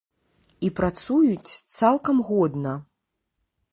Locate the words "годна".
2.31-2.73